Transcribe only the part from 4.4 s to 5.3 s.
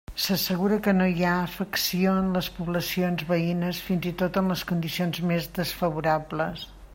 en les condicions